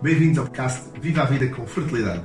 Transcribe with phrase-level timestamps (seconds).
[0.00, 2.24] Bem-vindos ao podcast Viva a Vida com Fertilidade.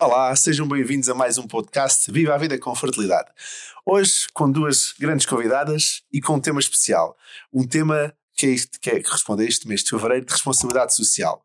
[0.00, 3.28] Olá, sejam bem-vindos a mais um podcast Viva a Vida com Fertilidade.
[3.84, 7.16] Hoje com duas grandes convidadas e com um tema especial.
[7.52, 10.32] Um tema que, é este, que, é, que responde a este mês de fevereiro de
[10.32, 11.44] responsabilidade social.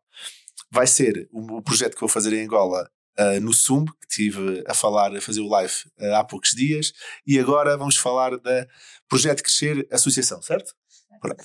[0.70, 4.74] Vai ser o, projeto que vou fazer em Angola uh, no SUMB, que estive a
[4.74, 6.92] falar, a fazer o live uh, há poucos dias,
[7.26, 8.66] e agora vamos falar da
[9.08, 10.74] Projeto Crescer Associação, certo?
[11.20, 11.44] Pronto.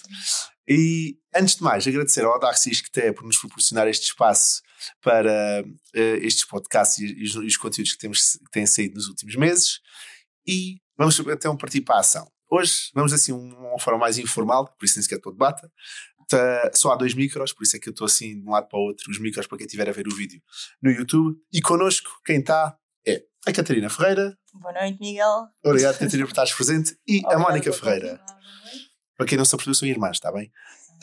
[0.67, 4.61] E antes de mais, agradecer ao Audaxis que por nos proporcionar este espaço
[5.01, 8.95] para uh, estes podcasts e, e, os, e, os, conteúdos que, temos, que têm saído
[8.95, 9.79] nos últimos meses.
[10.45, 12.29] E vamos então partir para a ação.
[12.51, 15.71] Hoje vamos assim uma forma mais informal, por isso nem sequer estou de bata.
[16.29, 18.67] Tá, só há dois micros, por isso é que eu estou assim de um lado
[18.67, 20.39] para o outro, os micros para quem estiver a ver o vídeo
[20.79, 21.35] no YouTube.
[21.51, 24.37] E connosco, quem está é a Catarina Ferreira.
[24.53, 25.47] Boa noite, Miguel.
[25.65, 26.95] Obrigado, Catarina, por estares presente.
[27.07, 28.21] E a Mónica Ferreira.
[29.17, 30.51] Para quem não se percebeu, são irmãs, está bem?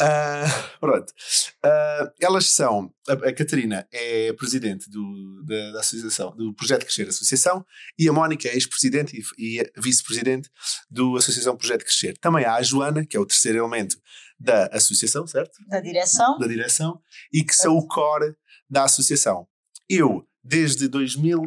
[0.00, 1.10] Uh, pronto.
[1.64, 2.92] Uh, elas são.
[3.08, 7.64] A, a, Catarina é presidente do, da, da, associação, do Projeto Crescer Associação,
[7.98, 10.50] e a Mónica é ex-presidente e, e vice-presidente
[10.90, 12.16] do Associação Projeto Crescer.
[12.18, 13.96] Também há a Joana, que é o terceiro elemento
[14.38, 15.56] da associação, certo?
[15.68, 16.38] Da direção.
[16.38, 17.00] Da direção,
[17.32, 18.34] e que são o core
[18.68, 19.46] da associação.
[19.88, 21.42] Eu, desde 2000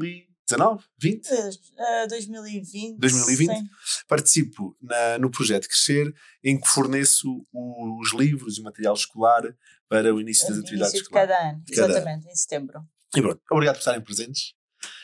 [0.50, 0.84] 19?
[1.00, 1.28] 20?
[1.28, 2.98] Uh, 2020.
[2.98, 3.58] 2020.
[3.58, 3.64] Sim.
[4.08, 9.44] Participo na, no projeto Crescer, em que forneço os livros e o material escolar
[9.88, 11.30] para o início das o atividades início escolares.
[11.30, 12.32] De cada ano, cada exatamente, ano.
[12.32, 12.82] em setembro.
[13.16, 14.54] E pronto, obrigado por estarem presentes.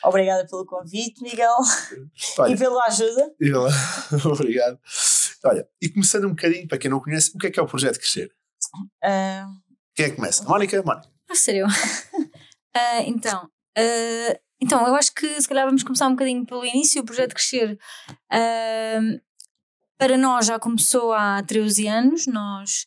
[0.02, 1.56] Obrigada pelo convite, Miguel.
[2.38, 3.34] Olha, e pela ajuda.
[3.40, 3.70] E pela...
[4.32, 4.78] Obrigado.
[5.44, 7.66] Olha, e começando um bocadinho, para quem não conhece, o que é que é o
[7.66, 8.32] projeto Crescer?
[9.04, 9.66] Uh...
[9.94, 10.44] Quem é que começa?
[10.44, 10.82] Mónica?
[10.82, 11.08] Mónica.
[11.28, 11.66] Ah, sério?
[11.66, 17.02] uh, então, uh, então, eu acho que se calhar vamos começar um bocadinho pelo início.
[17.02, 17.78] O projeto Crescer
[18.32, 19.20] uh,
[19.98, 22.26] para nós já começou há 13 anos.
[22.26, 22.86] Nós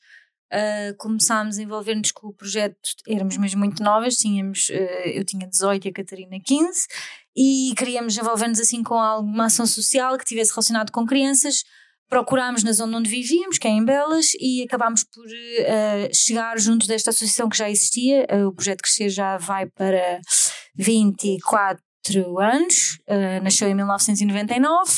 [0.52, 5.48] uh, começámos a envolver-nos com o projeto, éramos mesmo muito novas, tínhamos, uh, eu tinha
[5.48, 6.88] 18 e a Catarina 15,
[7.36, 11.64] e queríamos envolver-nos assim com alguma ação social que tivesse relacionado com crianças
[12.10, 16.88] procurámos na zona onde vivíamos, que é em Belas, e acabámos por uh, chegar junto
[16.88, 18.26] desta associação que já existia.
[18.48, 20.20] O projeto Crescer já vai para
[20.76, 21.82] 24
[22.40, 24.92] anos, uh, nasceu em 1999.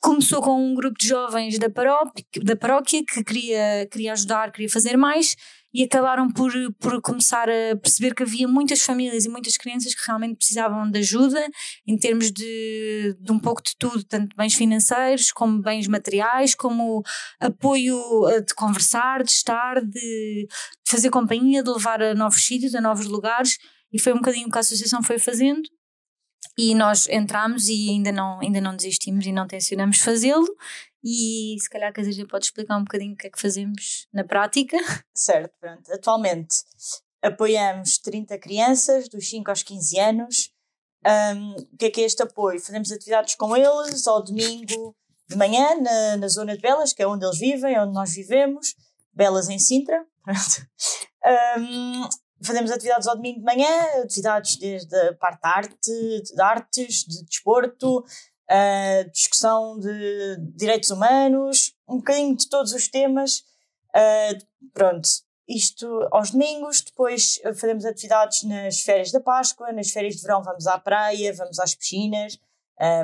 [0.00, 4.68] Começou com um grupo de jovens da paróquia, da paróquia que queria, queria ajudar, queria
[4.68, 5.34] fazer mais,
[5.74, 10.06] e acabaram por, por começar a perceber que havia muitas famílias e muitas crianças que
[10.06, 11.44] realmente precisavam de ajuda
[11.84, 17.02] em termos de, de um pouco de tudo, tanto bens financeiros como bens materiais, como
[17.40, 17.98] apoio
[18.46, 20.46] de conversar, de estar, de, de
[20.86, 23.58] fazer companhia, de levar a novos sítios, a novos lugares
[23.94, 25.62] e foi um bocadinho o que a associação foi fazendo
[26.58, 30.48] e nós entramos e ainda não, ainda não desistimos e não tencionamos fazê-lo
[31.02, 34.24] e se calhar a Catarina pode explicar um bocadinho o que é que fazemos na
[34.24, 34.76] prática.
[35.14, 35.92] Certo, pronto.
[35.92, 36.56] Atualmente
[37.22, 40.50] apoiamos 30 crianças dos 5 aos 15 anos.
[41.06, 42.60] Um, o que é que é este apoio?
[42.60, 44.96] Fazemos atividades com eles ao domingo
[45.28, 48.74] de manhã na, na zona de Belas, que é onde eles vivem, onde nós vivemos,
[49.12, 50.04] Belas em Sintra.
[51.58, 52.06] Um,
[52.44, 57.98] fazemos atividades ao domingo de manhã, atividades desde a parte arte, de artes, de desporto,
[57.98, 63.44] uh, discussão de direitos humanos, um bocadinho de todos os temas.
[63.90, 65.08] Uh, pronto,
[65.48, 70.66] isto aos domingos, depois fazemos atividades nas férias da Páscoa, nas férias de verão vamos
[70.66, 72.38] à praia, vamos às piscinas,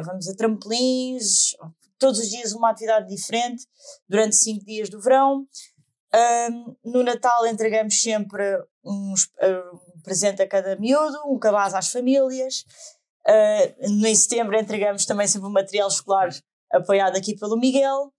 [0.05, 1.55] vamos a trampolins,
[2.01, 3.67] todos os dias uma atividade diferente,
[4.09, 5.47] durante cinco dias do verão.
[6.13, 8.43] Um, no Natal entregamos sempre
[8.85, 12.65] uns, um presente a cada miúdo, um cabaz às famílias.
[13.27, 16.31] Uh, em setembro entregamos também sempre um material escolar
[16.73, 18.13] apoiado aqui pelo Miguel.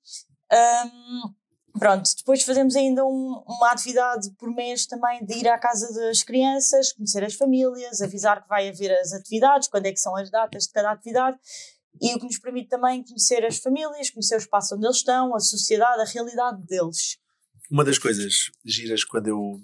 [0.52, 1.34] Um,
[1.80, 6.22] pronto, depois fazemos ainda um, uma atividade por mês também de ir à casa das
[6.24, 10.30] crianças, conhecer as famílias, avisar que vai haver as atividades, quando é que são as
[10.30, 11.38] datas de cada atividade,
[12.02, 15.36] e o que nos permite também conhecer as famílias, conhecer o espaço onde eles estão,
[15.36, 17.21] a sociedade, a realidade deles.
[17.72, 19.62] Uma das coisas giras quando eu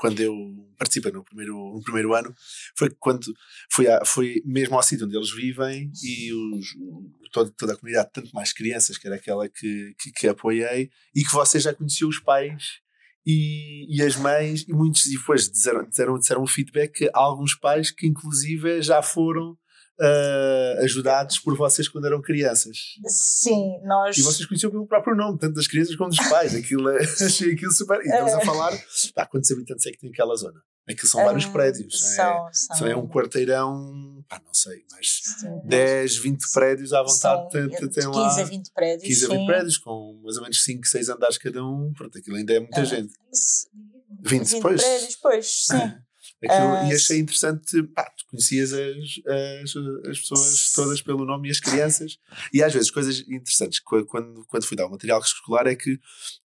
[0.00, 0.34] quando eu
[0.78, 2.34] participei no primeiro, no primeiro ano,
[2.74, 3.34] foi quando
[3.70, 4.00] fui, a,
[4.46, 6.68] mesmo ao sítio onde eles vivem e os,
[7.30, 11.22] toda, toda a comunidade, tanto mais crianças, que era aquela que, que, que apoiei, e
[11.22, 12.80] que você já conheceu os pais
[13.26, 17.90] e, e as mães, e muitos, depois disseram, disseram, disseram um feedback que alguns pais
[17.90, 19.54] que inclusive já foram
[20.00, 22.76] uh, ajudados por vocês quando eram crianças.
[23.06, 24.16] Sim, nós.
[24.18, 26.54] E vocês conheciam pelo próprio nome, tanto das crianças como dos pais.
[26.54, 27.98] Aquilo, achei aquilo super.
[28.00, 28.72] E estamos a falar.
[29.14, 30.60] Pá, quantos habitantes é que tem aquela zona?
[30.88, 32.00] Aquilo são vários Hum, prédios.
[32.00, 32.14] não é?
[32.52, 32.86] São, são.
[32.88, 35.60] É um quarteirão, pá, não sei, mas Sim.
[35.66, 37.50] 10, 20 prédios à São vontade.
[37.52, 39.08] Tem, tem, tem 15 lá a 20 prédios.
[39.08, 39.46] 15 a 20 sim.
[39.46, 41.92] prédios, com mais ou menos 5, 6 andares cada um.
[41.96, 43.12] Pronto, aquilo ainda é muita Ah, gente.
[43.32, 43.68] Se-
[44.22, 44.82] 20, 20 pois.
[44.82, 45.76] prédios, pois, sim.
[46.42, 49.20] Aquilo, Ah, e achei interessante, pá, tu conhecias as,
[49.62, 49.76] as,
[50.08, 52.16] as pessoas todas pelo nome e as crianças,
[52.52, 55.98] e às vezes coisas interessantes, qu- quando, quando fui dar o material escolar, é que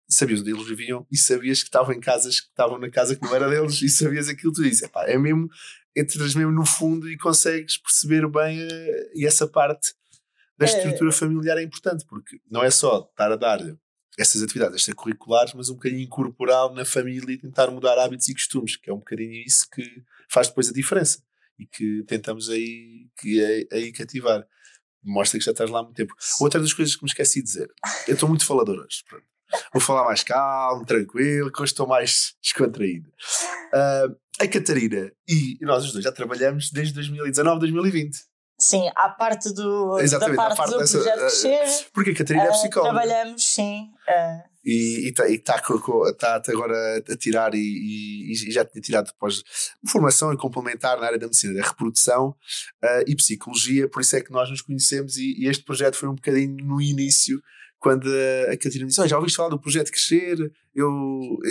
[0.09, 3.23] sabias onde eles viviam e sabias que estavam em casas que estavam na casa que
[3.25, 5.49] não era deles e sabias aquilo que tu dizes, epá, é mesmo,
[5.97, 9.95] entras mesmo no fundo e consegues perceber bem eh, e essa parte
[10.57, 10.69] da É.
[10.69, 13.59] estrutura familiar é importante, porque não é só estar a dar
[14.19, 18.77] essas atividades extracurriculares, mas um bocadinho incorporar na família e tentar mudar hábitos e costumes,
[18.77, 21.23] que é um bocadinho isso que faz depois a diferença
[21.59, 24.47] e que tentamos aí, que, aí, aí cativar.
[25.05, 26.15] Mostra que já estás lá há muito tempo.
[26.41, 27.69] Outra das coisas que me esqueci de dizer,
[28.07, 29.03] eu estou muito falador hoje.
[29.09, 29.25] pronto.
[29.73, 33.11] Vou falar mais calmo, tranquilo, que hoje estou mais descontraído.
[33.73, 34.07] Ah,
[34.41, 38.32] a Catarina e nós os dois já trabalhamos desde 2019, 2020.
[38.63, 42.15] Sim, à parte, do, Exatamente, da parte, parte do dessa, projeto eh, Crescer, Porque a
[42.15, 42.91] Catarina é ah, psicóloga.
[42.93, 43.89] trabalhamos, sim.
[44.09, 45.61] ah, e está
[46.17, 49.43] tá, tá agora a tirar e, e- e já tinha tirado depois
[49.89, 52.37] formação e complementar na área da medicina da reprodução
[52.81, 56.09] ah, e psicologia, por isso é que nós nos conhecemos e, e este projeto foi
[56.09, 57.43] um bocadinho no início
[57.81, 58.07] quando
[58.49, 60.37] a Catarina me disse, "Olha, já ouviste falar do projeto Crescer?
[60.73, 60.89] Eu,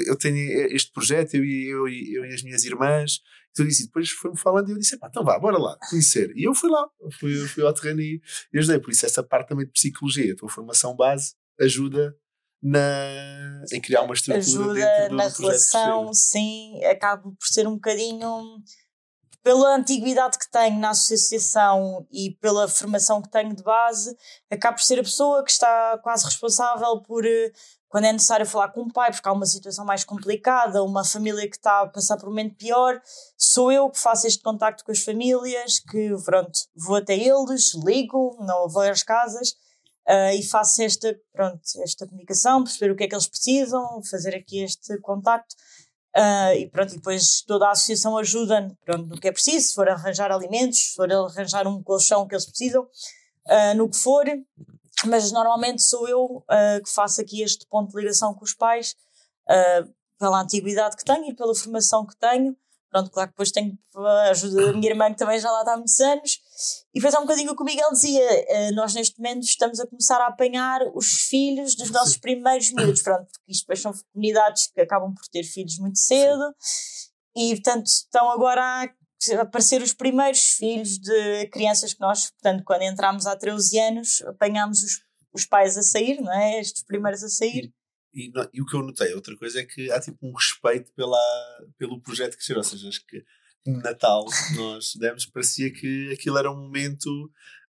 [0.08, 0.38] eu tenho
[0.74, 3.20] este projeto, eu eu, eu e as minhas irmãs.
[3.52, 6.32] Então disse, e depois foi-me falando e eu disse, pá, então vá, bora lá, conhecer.
[6.36, 6.88] E eu fui lá,
[7.20, 8.22] fui, fui ao terreno e,
[8.54, 8.80] e ajudei.
[8.80, 12.16] Por isso essa parte também de psicologia, a tua formação base, ajuda
[12.62, 17.68] na, em criar uma estrutura ajuda dentro do na projeto relação, sim, acabo por ser
[17.68, 18.62] um bocadinho
[19.44, 24.16] pela antiguidade que tenho na associação e pela formação que tenho de base,
[24.52, 27.52] acabo por ser a pessoa que está quase responsável por eh,
[27.92, 31.48] quando é necessário falar com o pai, porque há uma situação mais complicada, uma família
[31.50, 33.02] que está a passar por um momento pior,
[33.38, 38.38] sou eu que faço este contacto com as famílias, que pronto, vou até eles, ligo,
[38.40, 39.56] não vou às casas,
[40.08, 44.36] ah, e faço esta, pronto, esta comunicação, perceber o que é que eles precisam, fazer
[44.36, 45.54] aqui este contacto.
[46.16, 49.76] ah, e pronto, e depois toda a associação ajuda pronto, no que é preciso, se
[49.76, 52.88] for arranjar alimentos, se for arranjar um colchão que eles precisam,
[53.48, 54.26] ah, no que for.
[55.06, 58.96] Mas normalmente sou eu ah, que faço aqui este ponto de ligação com os pais,
[59.50, 59.84] ah,
[60.20, 62.56] pela antiguidade que tenho e pela formação que tenho.
[62.92, 65.74] Pronto, claro que depois tenho a ajuda da minha irmã, que também já lá está
[65.74, 66.42] há muitos anos.
[66.94, 69.80] E depois há um bocadinho o que o Miguel dizia: eh, nós neste momento estamos
[69.80, 73.02] a começar a apanhar os filhos dos nossos primeiros miúdos.
[73.02, 76.54] Pronto, porque isto depois são comunidades que acabam por ter filhos muito cedo
[77.36, 78.90] e, portanto, estão agora a
[79.40, 84.82] aparecer os primeiros filhos de crianças que nós, portanto, quando entramos há 13 anos, apanhámos
[84.84, 85.00] os,
[85.34, 86.60] os pais a sair, não é?
[86.60, 87.72] Estes primeiros a sair.
[88.14, 90.92] E, não- e o que eu notei, outra coisa é que há tipo um respeito
[90.94, 91.18] pela,
[91.78, 93.24] pelo projeto Crescer, ou seja, acho que
[93.66, 94.26] Natal
[94.56, 97.10] nós demos, parecia que aquilo era um momento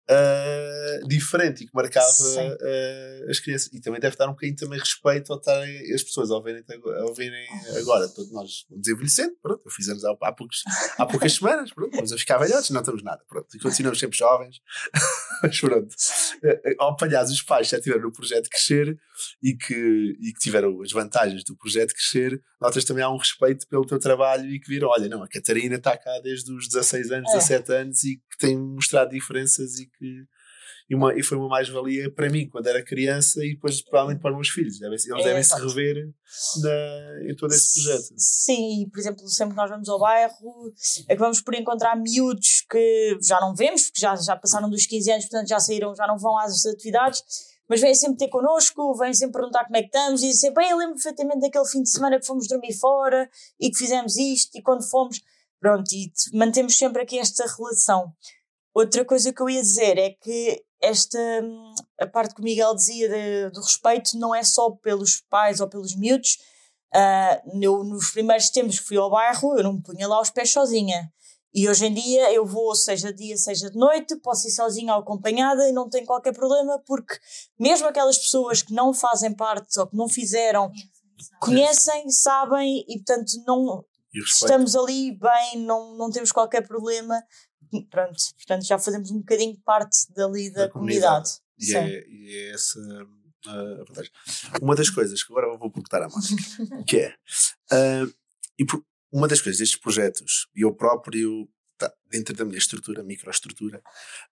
[0.09, 3.69] ah, diferente e que marcava ah, as crianças.
[3.73, 6.63] E também deve dar um bocadinho também respeito ao estarem as pessoas ao verem,
[7.01, 7.47] ao verem
[7.79, 8.07] agora.
[8.07, 10.63] Todos nós vamos envelhecendo, pronto, eu fiz anos há, há, poucos,
[10.97, 14.17] há poucas semanas, pronto, vamos a ficar velhotes, não estamos nada, pronto, e continuamos sempre
[14.17, 14.57] jovens.
[15.43, 15.95] Mas pronto,
[16.43, 18.97] Eh, ao apanhar os pais já tiveram o projeto Crescer
[19.41, 23.67] e que, e que tiveram as vantagens do projeto Crescer, notas também há um respeito
[23.67, 27.11] pelo teu trabalho e que viram, olha, não, a Catarina está cá desde os 16
[27.11, 27.37] anos, É.
[27.37, 32.09] 17 anos e que tem mostrado diferenças e que e, uma, e foi uma mais-valia
[32.13, 34.79] para mim quando era criança e depois provavelmente para os meus filhos.
[34.79, 35.67] Devem- Eles É, devem se exato.
[35.67, 36.09] rever
[36.61, 38.13] na, em todo esse projeto.
[38.17, 40.73] Sim, e por exemplo, sempre que nós vamos ao bairro,
[41.09, 45.25] acabamos por encontrar miúdos que já não vemos, porque já, já passaram dos 15 anos,
[45.25, 47.21] portanto já saíram, já não vão às atividades,
[47.69, 50.63] mas vêm sempre ter connosco, vêm sempre perguntar como é que estamos, e dizem sempre,
[50.63, 54.15] "Bem, eu lembro perfeitamente daquele fim de semana que fomos dormir fora e que fizemos
[54.15, 55.21] isto, e quando fomos,
[55.59, 58.13] pronto, e mantemos sempre aqui esta relação.
[58.79, 62.75] Outra coisa que eu ia dizer é que esta hum, a parte que o Miguel
[62.75, 66.37] dizia de- do respeito não é só pelos pais ou pelos miúdos.
[66.93, 70.29] Ah, eu, nos primeiros tempos que fui ao bairro, eu não me punha lá os
[70.29, 71.11] pés sozinha.
[71.53, 74.99] E hoje em dia eu vou, seja dia, seja de noite, posso ir sozinha ou
[75.01, 77.15] acompanhada e não tem qualquer problema, porque
[77.59, 80.69] mesmo aquelas pessoas que não fazem parte ou que não fizeram,
[81.39, 83.83] conhecem, sabem e, portanto, não,
[84.45, 87.19] estamos ali bem, não, não temos qualquer problema.
[87.89, 91.29] Pronto, portanto, já fazemos um bocadinho parte dali da, Da comunidade.
[91.29, 91.47] comunidade.
[91.59, 94.11] E é, e é essa uh, a vantagem.
[94.61, 97.15] Uma das coisas que agora vou perguntar à Mónica, que é
[97.71, 98.13] uh,
[98.57, 103.03] e por- uma das coisas destes projetos, e eu próprio, tá, dentro da minha estrutura,
[103.03, 103.81] microestrutura,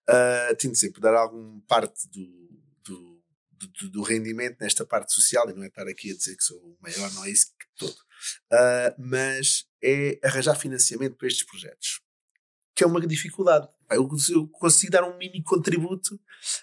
[0.09, 5.53] uh, tento sempre dar alguma parte do, do, do, do, rendimento nesta parte social, e
[5.53, 7.95] não é estar aqui a dizer que sou o maior, não é isso que todo,
[7.95, 12.01] uh, mas é arranjar financiamento para estes projetos,
[12.75, 13.67] que é uma dificuldade.
[13.89, 16.19] Eu, eu consigo dar um mini contributo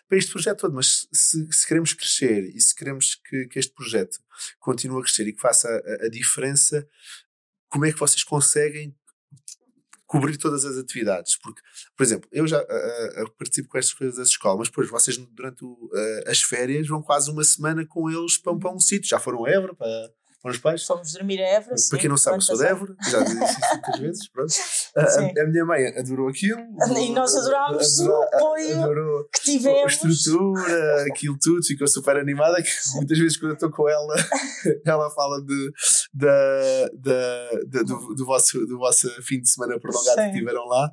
[0.09, 3.73] para este projeto todo, mas se, se queremos crescer e se queremos que, que, este
[3.73, 4.19] projeto
[4.61, 6.87] continue a crescer e que faça a, a diferença,
[7.69, 8.95] como é que vocês conseguem
[10.13, 11.39] cobrir todas as atividades.
[11.39, 11.63] Porque,
[11.97, 12.63] por exemplo, eu já
[13.39, 15.91] participo com estas coisas da escola, mas depois vocês durante uh,
[16.27, 19.09] as férias vão quase uma semana com eles para, para um sítio.
[19.09, 20.85] Já foram a Évora para, para os pais?
[20.85, 21.77] Fomos dormir a Évora.
[21.89, 24.29] Para quem não sabe, sou de Évora, já disse isso muitas vezes.
[24.29, 24.53] Pronto.
[24.97, 26.61] A, a, minha mãe adorou aquilo.
[27.03, 30.05] E nós adorámos o apoio que tivemos.
[30.05, 32.63] A estrutura, aquilo tudo, ficou super animada.
[32.63, 34.15] Que muitas vezes, quando eu estou com ela,
[34.85, 35.73] ela fala de,
[36.13, 40.31] de, de do, do, vosso, do vosso fim de semana prolongado Sim.
[40.31, 40.91] que tiveram lá.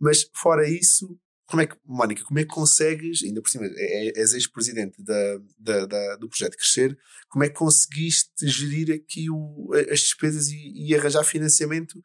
[0.00, 1.06] Mas, fora isso,
[1.46, 5.02] como é que, Mónica, como é que consegues, ainda por cima, é, é, és ex-presidente
[5.02, 6.98] da, da, da, do projeto Crescer,
[7.28, 12.02] como é que conseguiste gerir aqui o, as despesas e, e arranjar financiamento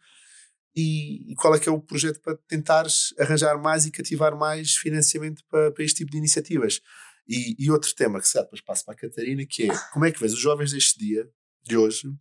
[0.76, 4.76] e, e, qual é que é o projeto para tentares arranjar mais e cativar mais
[4.76, 6.80] financiamento para, para este tipo de iniciativas?
[7.28, 10.12] E, e outro tema que se depois passo para a Catarina, que é como é
[10.12, 11.30] que vês os jovens deste dia,
[11.64, 12.14] de hoje,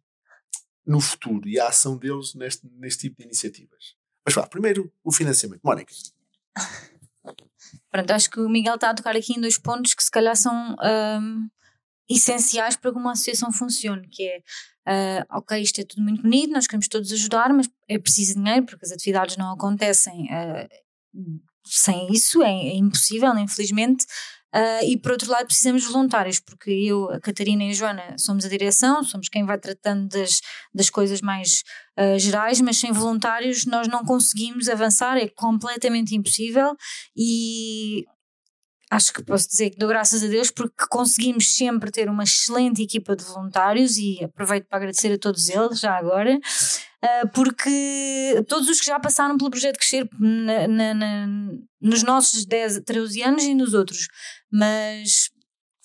[0.87, 3.95] no futuro e a ação deles neste, neste tipo de iniciativas?
[4.25, 5.61] Mas vá, primeiro o financiamento.
[5.63, 5.93] Mónica.
[7.91, 10.37] Pronto, acho que o Miguel está a tocar aqui em dois pontos que se calhar
[10.37, 11.49] são um,
[12.09, 14.43] essenciais para que uma associação funcione, que é
[14.89, 18.65] Uh, ok, isto é tudo muito bonito, nós queremos todos ajudar, mas é preciso dinheiro
[18.65, 24.05] porque as atividades não acontecem uh, sem isso, é, é impossível, infelizmente.
[24.55, 28.17] Uh, e por outro lado, precisamos de voluntários, porque eu, a Catarina e a Joana
[28.19, 30.41] somos a direção, somos quem vai tratando das,
[30.75, 31.63] das coisas mais
[31.99, 36.77] uh, gerais, mas sem voluntários nós não conseguimos avançar, é completamente impossível.
[37.17, 38.05] E
[38.91, 42.83] acho que posso dizer que dou graças a Deus porque conseguimos sempre ter uma excelente
[42.83, 46.37] equipa de voluntários e aproveito para agradecer a todos eles já agora.
[46.37, 51.27] Uh, porque todos os que já passaram pelo projeto Crescer na, na, na,
[51.81, 54.09] nos nossos 10, 13 anos e nos outros,
[54.53, 55.31] mas,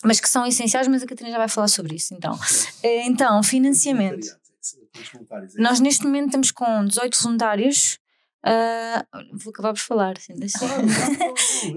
[0.03, 2.13] mas que são essenciais, mas a Catarina já vai falar sobre isso.
[2.13, 2.38] Então,
[2.83, 4.27] eh, então financiamento.
[5.57, 8.00] Nós neste momento estamos com 18 voluntários
[8.45, 9.01] Uh,
[9.33, 10.35] vou acabar por falar, sim,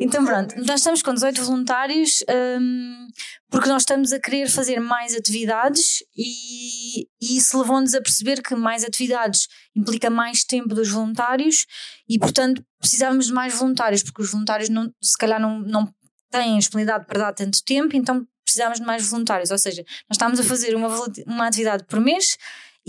[0.01, 2.25] então pronto, nós estamos com 18 voluntários
[2.61, 3.07] um,
[3.51, 8.55] porque nós estamos a querer fazer mais atividades e, e isso levou-nos a perceber que
[8.55, 11.67] mais atividades implica mais tempo dos voluntários
[12.09, 15.93] e portanto precisávamos de mais voluntários porque os voluntários não, se calhar não, não
[16.31, 20.41] têm disponibilidade para dar tanto tempo, então precisávamos de mais voluntários, ou seja, nós estamos
[20.41, 20.89] a fazer uma,
[21.27, 22.37] uma atividade por mês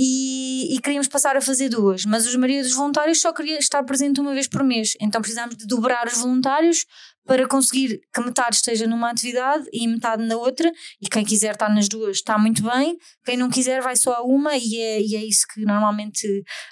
[0.01, 3.83] e, e, queríamos passar a fazer duas, mas os maioria dos voluntários só queria estar
[3.83, 6.85] presente uma vez por mês, então precisámos de dobrar os voluntários
[7.25, 11.67] para conseguir que metade esteja numa atividade e metade na outra, e quem quiser estar
[11.67, 15.17] nas duas está muito bem, quem não quiser vai só a uma, e é, e
[15.17, 16.25] é isso que normalmente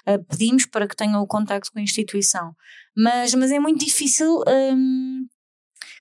[0.08, 2.54] uh, pedimos para que tenham o contacto com a instituição.
[2.96, 4.42] Mas, mas é muito difícil.
[4.48, 5.26] Um,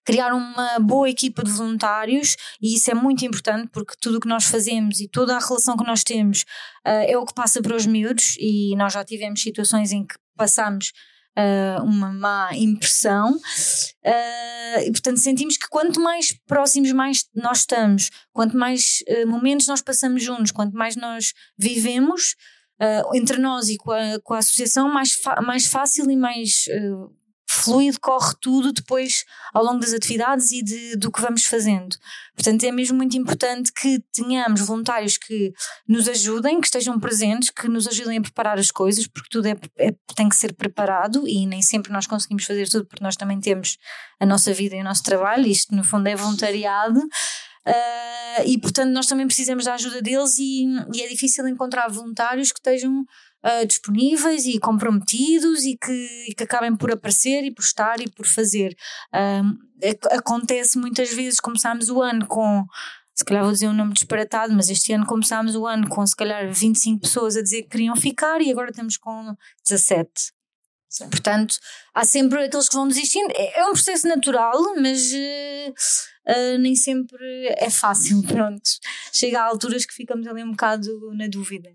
[0.08, 4.28] criar uma boa equipa de voluntários e isso é muito importante porque tudo o que
[4.28, 6.44] nós fazemos e toda a relação que nós temos
[6.88, 10.16] uh, é o que passa para os miúdos e nós já tivemos situações em que
[10.38, 10.94] passamos
[11.38, 18.10] uh, uma má impressão uh, e portanto sentimos que quanto mais próximos mais nós estamos,
[18.32, 22.34] quanto mais momentos nós passamos juntos, quanto mais nós vivemos
[23.14, 26.66] entre nós e com a, com a associação, mais, mais fácil e mais
[27.58, 31.96] fluido, corre tudo depois ao longo das atividades e de, do que vamos fazendo.
[32.36, 35.52] Portanto, é mesmo muito importante que tenhamos voluntários que
[35.88, 39.56] nos ajudem, que estejam presentes, que nos ajudem a preparar as coisas, porque tudo é,
[39.78, 43.40] é, tem que ser preparado e nem sempre nós conseguimos fazer tudo, porque nós também
[43.40, 43.78] temos
[44.20, 47.00] a nossa vida e o nosso trabalho, isto no fundo é voluntariado.
[47.68, 52.54] Uh, e portanto nós também precisamos da ajuda deles e, e é difícil encontrar voluntários
[52.54, 53.04] que estejam
[53.46, 58.10] uh, disponíveis e comprometidos e que, e que acabem por aparecer e por estar e
[58.10, 58.76] por fazer.
[60.12, 62.66] acontece muitas vezes, começámos o ano com
[63.18, 66.16] se calhar vou dizer um nome disparatado, mas este ano começámos o ano com se
[66.16, 69.36] calhar 25 pessoas a dizer que queriam ficar e agora estamos com
[69.68, 70.37] 17.
[70.90, 71.10] Sim.
[71.10, 71.60] Portanto,
[71.94, 73.32] há sempre aqueles que vão desistindo.
[73.36, 75.74] É, é um processo natural, mas uh,
[76.30, 78.22] uh, nem sempre é fácil.
[78.28, 78.70] Pronto,
[79.14, 81.70] chega a alturas que ficamos ali um bocado na dúvida.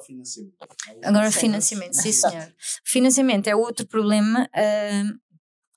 [0.00, 0.56] financiamento.
[1.02, 2.54] Agora, financiamento, sim senhor.
[2.84, 4.48] financiamento é outro problema.
[4.54, 5.18] Uh,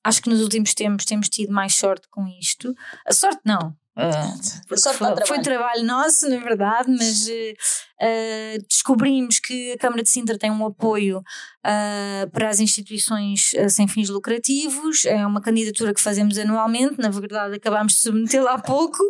[0.04, 2.74] acho que nos últimos tempos temos tido mais sorte com isto.
[3.06, 5.28] A sorte não, Uh, foi, trabalho.
[5.28, 5.84] foi, trabalho.
[5.84, 12.30] nosso, na verdade, mas uh, descobrimos que a Câmara de Sintra tem um apoio uh,
[12.32, 17.94] para as instituições sem fins lucrativos, é uma candidatura que fazemos anualmente, na verdade acabámos
[17.94, 19.04] de submetê-la há pouco.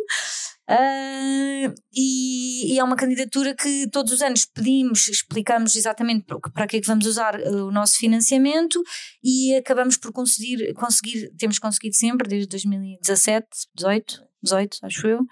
[1.94, 6.78] E, e, é uma candidatura que todos os anos pedimos, explicamos exatamente para, para que
[6.78, 8.82] é que vamos usar o nosso financiamento
[9.22, 15.26] e acabamos por conseguir, conseguir temos conseguido sempre, desde 2017, 18, 18 acho eu,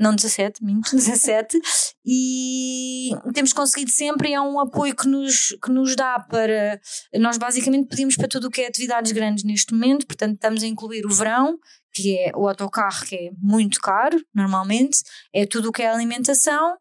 [0.00, 1.60] não 17, minto, 17,
[2.06, 6.80] e temos conseguido sempre, e é um apoio que nos, que nos dá para.
[7.14, 10.66] Nós basicamente pedimos para tudo o que é atividades grandes neste momento, portanto, estamos a
[10.66, 11.58] incluir o verão,
[11.92, 15.02] que é o autocarro, que é muito caro, normalmente,
[15.34, 16.76] é tudo o que é alimentação.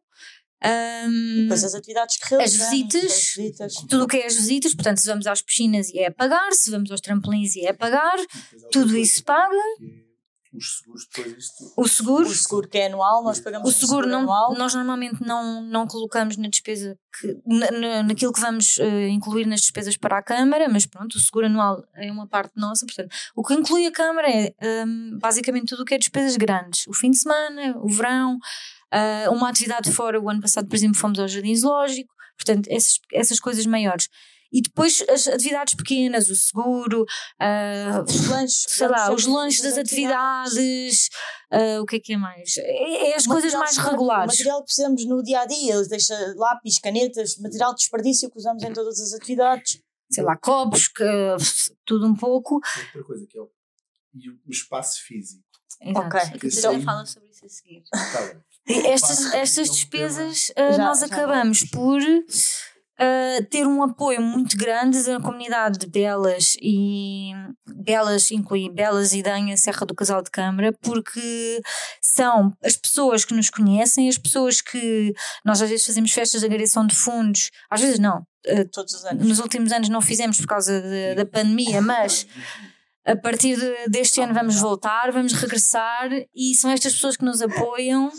[0.61, 4.35] Um, depois as atividades que realizamos, as visitas, as visitas, tudo o que é as
[4.35, 7.65] visitas, portanto, se vamos às piscinas e é a pagar, se vamos aos trampolins e
[7.65, 8.17] é a pagar,
[8.69, 9.55] tudo isso paga
[10.51, 11.73] os seguros depois isto...
[11.77, 12.27] O seguro?
[12.27, 14.55] O seguro que é anual, nós pagamos o seguro, seguro não, anual.
[14.55, 19.61] Nós normalmente não, não colocamos na despesa, que, na, naquilo que vamos uh, incluir nas
[19.61, 23.43] despesas para a Câmara, mas pronto, o seguro anual é uma parte nossa, portanto, o
[23.43, 24.53] que inclui a Câmara é
[24.85, 29.31] um, basicamente tudo o que é despesas grandes, o fim de semana, o verão, uh,
[29.31, 33.39] uma atividade fora, o ano passado, por exemplo, fomos ao Jardim Zoológico, portanto, essas, essas
[33.39, 34.07] coisas maiores.
[34.51, 39.77] E depois as atividades pequenas, o seguro, uh, os lanches, sei lá, os lanches das
[39.77, 41.09] atividades,
[41.53, 42.57] uh, o que é que é mais?
[42.57, 44.33] É, é as coisas mais regulares.
[44.33, 48.29] O material que precisamos no dia a dia, eles deixam lápis, canetas, material de desperdício
[48.29, 49.81] que usamos em todas as atividades.
[50.11, 51.05] Sei lá, copos, que,
[51.85, 52.55] tudo um pouco.
[52.55, 53.51] Outra coisa que é o,
[54.15, 55.43] e o espaço físico.
[55.81, 56.07] Exato.
[56.07, 57.83] Ok, a Catarina fala sobre isso a seguir.
[57.91, 58.41] Tá
[58.85, 61.99] estas, estas despesas uh, já, nós acabamos por
[62.99, 67.31] uh, ter um apoio muito grande da comunidade de Belas e
[67.65, 71.61] Belas inclui Belas e Danha, Serra do Casal de Câmara, porque
[72.01, 75.13] são as pessoas que nos conhecem, as pessoas que
[75.45, 79.05] nós às vezes fazemos festas de agregação de fundos, às vezes não, uh, todos os
[79.05, 79.25] anos.
[79.25, 82.27] Nos últimos anos não fizemos por causa de, da pandemia, mas
[83.05, 87.41] a partir de, deste ano vamos voltar, vamos regressar e são estas pessoas que nos
[87.41, 88.11] apoiam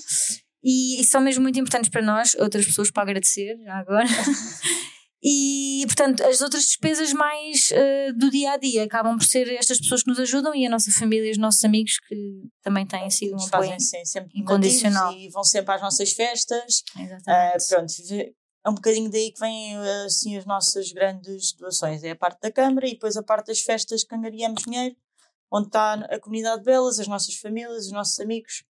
[0.63, 4.07] e, e são mesmo muito importantes para nós, outras pessoas para agradecer, já agora.
[5.23, 9.79] E, portanto, as outras despesas mais uh, do dia a dia acabam por ser estas
[9.79, 13.11] pessoas que nos ajudam e a nossa família e os nossos amigos que também têm
[13.11, 15.13] sido um apoio sim, sempre incondicional.
[15.13, 16.83] E vão sempre às nossas festas.
[16.99, 17.65] Exatamente.
[17.65, 17.93] Uh, pronto,
[18.65, 19.77] é um bocadinho daí que vêm
[20.07, 22.03] assim, as nossas grandes doações.
[22.03, 24.97] É a parte da Câmara e depois a parte das festas que angariamos dinheiro,
[25.53, 28.65] onde está a comunidade de Belas, as nossas famílias, os nossos amigos.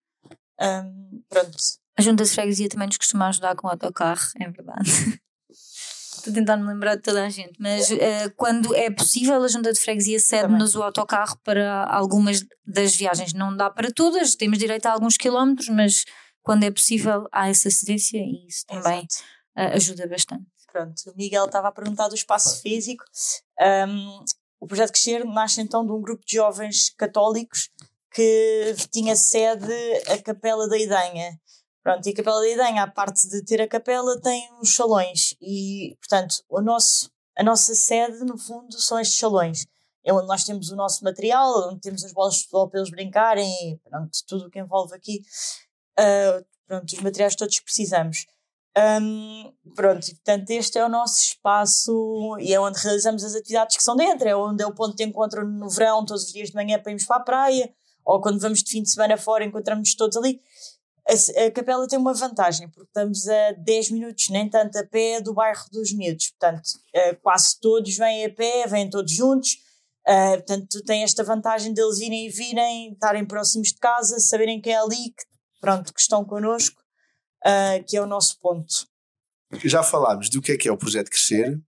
[0.60, 1.56] Um, pronto.
[1.98, 4.88] A Junta de Freguesia também nos costuma ajudar com o autocarro, é verdade.
[5.50, 7.96] Estou tentando me lembrar de toda a gente, mas uh,
[8.36, 13.32] quando é possível, a Junta de Freguesia cede-nos o autocarro para algumas das viagens.
[13.32, 16.04] Não dá para todas, temos direito a alguns quilómetros, mas
[16.40, 19.02] quando é possível há essa cedência e isso também
[19.56, 20.46] uh, ajuda bastante.
[20.72, 23.02] Pronto, o Miguel estava a perguntar do espaço físico.
[23.60, 24.24] Um,
[24.60, 27.70] o projeto Crescer nasce então de um grupo de jovens católicos
[28.12, 29.72] que tinha sede
[30.08, 31.38] a Capela da Idanha.
[31.88, 35.34] Pronto, e a Capela da Idenha, a parte de ter a capela, tem uns salões.
[35.40, 39.64] E, portanto, o nosso, a nossa sede, no fundo, são estes salões.
[40.04, 42.90] É onde nós temos o nosso material, onde temos as bolas de futebol para eles
[42.90, 45.22] brincarem, e, pronto, tudo o que envolve aqui.
[45.98, 48.26] Uh, pronto, os materiais todos que precisamos.
[48.76, 53.78] Um, pronto, e, portanto, este é o nosso espaço e é onde realizamos as atividades
[53.78, 54.28] que são dentro.
[54.28, 56.92] É onde é o ponto de encontro no verão, todos os dias de manhã para
[56.92, 57.72] irmos para a praia,
[58.04, 60.38] ou quando vamos de fim de semana fora, encontramos todos ali.
[61.08, 65.32] A, capela tem uma vantagem, porque estamos a 10 minutos, nem tanto a pé, do
[65.32, 66.30] bairro dos Miúdos.
[66.30, 69.54] Portanto, uh, quase todos vêm a pé, vêm todos juntos.
[70.06, 74.68] Uh, portanto, tem esta vantagem deles irem e virem, estarem próximos de casa, saberem que
[74.68, 75.24] é ali que,
[75.62, 76.82] pronto, que estão connosco,
[77.46, 78.86] uh, que é o nosso ponto.
[79.64, 81.58] Já falámos do que é que é o projeto Crescer,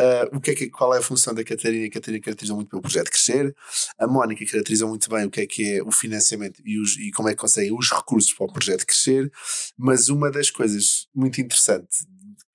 [0.00, 1.86] Uh, o que é que, qual é a função da Catarina?
[1.86, 3.54] A Catarina caracteriza muito bem o projeto crescer,
[3.98, 7.10] a Mónica caracteriza muito bem o que é que é o financiamento e, os, e
[7.10, 9.30] como é que conseguem os recursos para o projeto crescer,
[9.76, 12.06] mas uma das coisas muito interessantes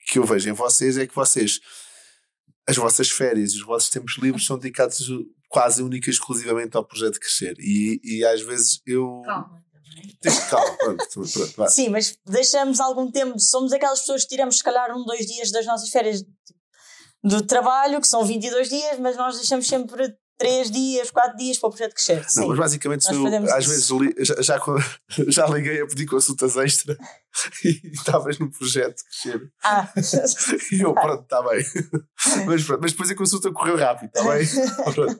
[0.07, 1.59] que eu vejo em vocês é que vocês,
[2.67, 5.07] as vossas férias, os vossos tempos livres são dedicados
[5.49, 7.55] quase única e exclusivamente ao projeto crescer.
[7.59, 9.21] E, e às vezes eu...
[9.25, 9.63] Calma.
[10.49, 11.07] Calma, pronto,
[11.55, 15.25] pronto, Sim, mas deixamos algum tempo, somos aquelas pessoas que tiramos se calhar um, dois
[15.25, 16.23] dias das nossas férias
[17.25, 21.67] do trabalho, que são 22 dias, mas nós deixamos sempre três dias, quatro dias para
[21.67, 22.21] o projeto crescer.
[22.21, 22.47] Não, Sim.
[22.49, 23.97] mas basicamente eu, às isso.
[23.97, 24.59] vezes já, já,
[25.29, 26.97] já liguei a pedir consultas extra
[27.63, 29.49] e estavas num projeto crescer.
[29.63, 29.87] Ah,
[30.71, 31.63] E eu, pronto, está bem.
[32.45, 34.47] Mas, pronto, mas depois a consulta correu rápido, está bem?
[34.93, 35.17] Pronto.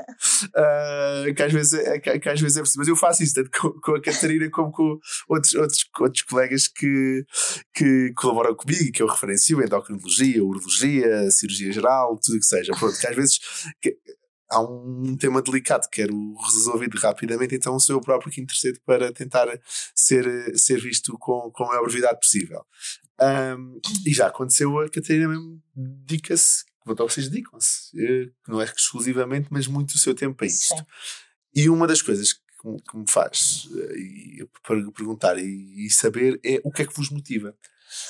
[0.55, 2.79] Ah, que, às vezes é, que, que às vezes é preciso.
[2.79, 4.99] Mas eu faço isso tanto com, com a Catarina como com
[5.29, 7.23] outros, outros, outros colegas que,
[7.73, 12.73] que colaboram comigo, que eu referencio endocrinologia, urologia, cirurgia geral, tudo o que seja.
[12.77, 13.39] Pronto, que às vezes
[13.81, 13.97] que-
[14.49, 19.11] há um tema delicado que quero resolvido rapidamente, então sou eu próprio que intercedo para
[19.11, 19.47] tentar
[19.95, 22.63] ser, ser visto com, com a maior brevidade possível.
[23.19, 29.47] Ahm, e já aconteceu, a Catarina mesmo dedica-se, então vocês dedicam-se, eh, não é exclusivamente,
[29.49, 30.75] mas muito o seu tempo a isto.
[30.75, 30.83] Sim.
[31.55, 35.89] E uma das coisas que, me- que me faz eh, e, para perguntar e, e
[35.89, 37.55] saber é o que é que vos motiva.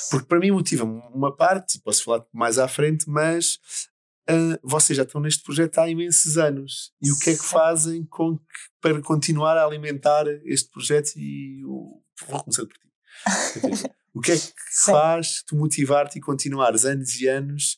[0.10, 3.60] Porque para mim motiva-me uma parte, posso falar mais à frente, mas
[4.28, 6.92] ah, vocês já estão neste projeto há imensos anos.
[7.02, 8.44] E o que é que fazem com que,
[8.82, 11.12] para continuar a alimentar este projeto?
[11.18, 13.86] E o- vou começar por ti.
[14.14, 14.92] O que é que Sim.
[14.92, 17.78] faz tu motivar-te e continuares anos e anos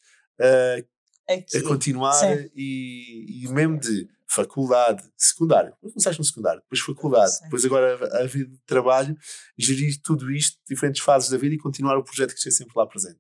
[1.28, 1.58] aqui.
[1.58, 7.44] a continuar e, e mesmo de faculdade, secundário, começaste no secundário, depois faculdade, Sim.
[7.46, 9.18] depois agora a, a vida de trabalho,
[9.58, 12.86] gerir tudo isto, diferentes fases da vida e continuar o projeto que esteja sempre lá
[12.86, 13.20] presente.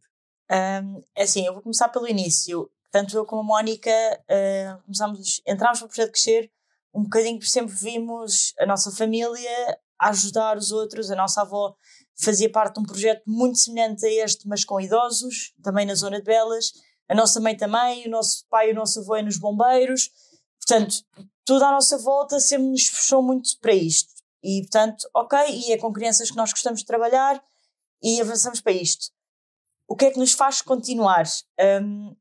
[0.51, 2.69] Um, é assim, eu vou começar pelo início.
[2.91, 6.51] Tanto eu como a Mónica uh, começámos, entramos para o projeto Crescer
[6.93, 11.11] um bocadinho porque sempre vimos a nossa família ajudar os outros.
[11.11, 11.75] A nossa avó
[12.19, 16.17] fazia parte de um projeto muito semelhante a este, mas com idosos, também na zona
[16.17, 16.71] de Belas.
[17.07, 20.09] A nossa mãe também, o nosso pai e o nosso avô é nos bombeiros.
[20.59, 20.95] Portanto,
[21.45, 24.09] toda a nossa volta sempre nos puxou muito para isto.
[24.43, 27.43] E, portanto, ok, e é com crianças que nós gostamos de trabalhar
[28.01, 29.11] e avançamos para isto
[29.87, 31.25] o que é que nos faz continuar?
[31.81, 32.15] Um,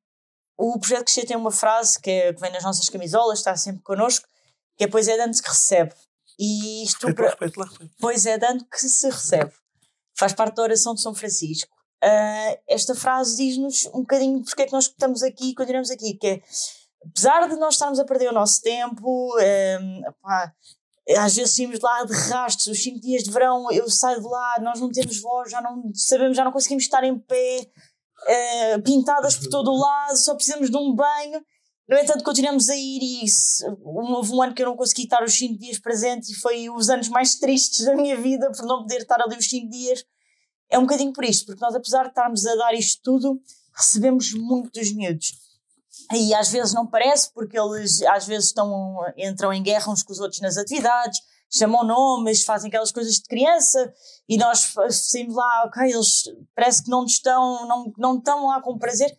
[0.56, 3.82] o projeto Crescer tem uma frase que, é, que vem nas nossas camisolas, está sempre
[3.82, 4.26] connosco,
[4.76, 5.94] que é pois é dando que recebe.
[6.38, 7.94] E isto, lá, repete lá, repete.
[7.98, 9.52] pois é dando que se recebe.
[10.18, 11.76] Faz parte da oração de São Francisco.
[12.02, 16.14] Ah, esta frase diz-nos um bocadinho porque é que nós estamos aqui e continuamos aqui,
[16.14, 16.42] que é,
[17.04, 20.52] apesar de nós estarmos a perder o nosso tempo, um, pá,
[21.18, 24.56] às vezes saímos lá de rastros, os 5 dias de verão, eu saio de lá,
[24.60, 27.70] nós não temos voz, já não sabemos, já não conseguimos estar em pé,
[28.28, 31.40] eh, pintadas por todo o lado, só precisamos de um banho.
[31.88, 35.22] No entanto, continuamos a ir e se- houve um ano que eu não consegui estar
[35.22, 38.80] os 5 dias presente e foi os anos mais tristes da minha vida por não
[38.82, 40.04] poder estar ali os 5 dias.
[40.68, 43.40] É um bocadinho por isto, porque nós, apesar de estarmos a dar isto tudo,
[43.72, 45.32] recebemos muito dos miúdos.
[46.12, 50.12] E às vezes não parece, porque eles às vezes estão, entram em guerra uns com
[50.12, 51.20] os outros nas atividades,
[51.52, 53.92] chamam nomes, fazem aquelas coisas de criança
[54.28, 58.78] e nós saímos lá, ok, eles parece que não estão, não, não estão lá com
[58.78, 59.16] prazer,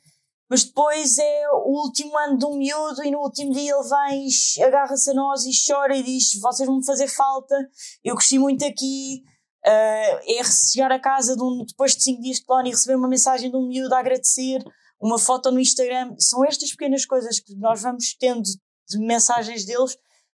[0.50, 5.12] mas depois é o último ano um miúdo e no último dia ele vem, agarra-se
[5.12, 7.56] a nós e chora e diz: Vocês vão me fazer falta,
[8.04, 9.24] eu cresci muito aqui.
[9.66, 12.96] Ah, é chegar a casa de um, depois de 5 dias de colónia e receber
[12.96, 14.63] uma mensagem de um miúdo a agradecer,
[15.02, 16.16] uma foto no Instagram.
[16.18, 19.98] São estas pequenas coisas que nós vamos tendo de mensagens deles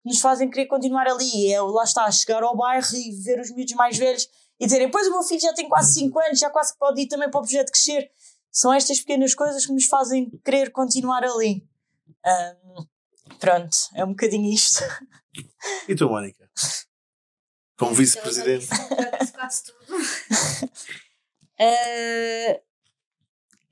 [0.08, 1.52] nos fazem querer continuar ali.
[1.52, 4.90] É o lá está, chegar ao bairro e ver os miúdos mais velhos e dizerem:
[4.90, 7.38] Pois o meu filho já tem quase 5 anos, já quase pode ir também para
[7.38, 8.10] o projeto crescer.
[8.50, 11.64] São estas pequenas coisas que nos fazem querer continuar ali.
[12.24, 12.86] Ahm,
[13.38, 14.82] pronto, é um bocadinho isto.
[15.86, 16.50] E tu, Mónica?
[17.78, 18.66] Como vice-presidente.
[19.32, 19.96] Quase tudo.
[21.58, 22.60] Eh,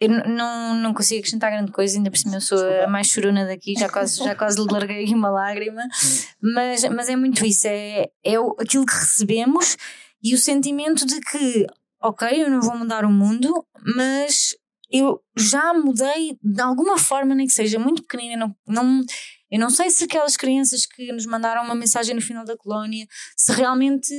[0.00, 3.46] eu não, não consigo acrescentar grande coisa, ainda por cima eu sou a mais chorona
[3.46, 5.82] daqui, já quase, já quase lhe larguei uma lágrima,
[6.40, 9.76] mas, mas é muito isso, é, é aquilo que recebemos
[10.22, 11.66] e o sentimento de que,
[12.02, 13.64] ok, eu não vou mudar o mundo,
[13.96, 14.54] mas
[14.90, 19.04] eu já mudei de alguma forma, nem que seja muito pequenina, não, não,
[19.50, 23.06] eu não sei se aquelas crianças que nos mandaram uma mensagem no final da colónia,
[23.37, 24.12] se realmente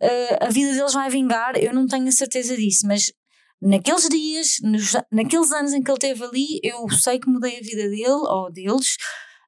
[0.00, 3.12] eh, a vida deles vai vingar, eu não tenho a certeza disso, mas
[3.60, 7.62] naqueles dias, nos- naqueles anos em que ele esteve ali, eu sei que mudei a
[7.62, 8.96] vida dele ou deles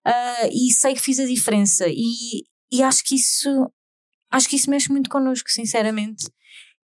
[0.05, 3.71] ah, e sei que fiz a diferença e, e acho que isso
[4.33, 6.25] acho que isso mexe muito connosco, sinceramente.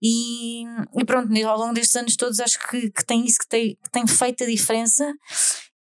[0.02, 0.64] E,
[0.98, 3.90] e pronto, ao longo destes anos todos acho que, que tem isso que tem, que
[3.90, 5.10] tem feito a diferença